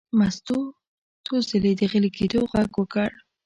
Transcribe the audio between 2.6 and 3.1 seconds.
وکړ.